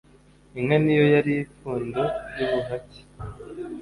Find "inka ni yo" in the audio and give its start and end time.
0.59-1.05